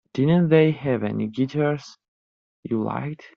Didn't 0.13 0.49
they 0.49 0.71
have 0.71 1.03
any 1.03 1.27
guitars 1.27 1.99
you 2.63 2.81
liked? 2.81 3.29